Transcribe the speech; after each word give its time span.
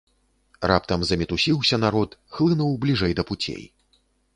Раптам 0.71 1.03
замітусіўся 1.11 1.81
народ, 1.85 2.19
хлынуў 2.39 2.77
бліжэй 2.87 3.13
да 3.23 3.33
пуцей. 3.33 3.63